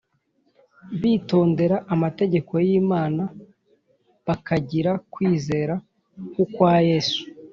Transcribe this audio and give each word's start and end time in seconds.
bitondera 1.01 1.77
amategeko 1.93 2.53
y‟Imana 2.67 3.23
bakagira 4.25 4.91
kwizera 5.13 5.73
nku 6.31 6.45
kwa 6.53 6.73
Yesu 6.89 7.21